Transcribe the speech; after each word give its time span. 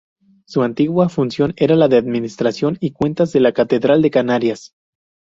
Su 0.47 0.63
antigua 0.63 1.09
función 1.09 1.53
era 1.57 1.75
la 1.75 1.87
de 1.87 1.97
administración 1.97 2.75
y 2.79 2.89
cuentas 2.89 3.31
de 3.33 3.39
la 3.39 3.51
catedral 3.51 4.01
de 4.01 4.09
Canarias. 4.09 4.73